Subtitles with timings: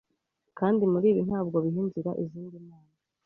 [0.59, 2.93] Kandi muribi ntabwo biha inzira izindi mana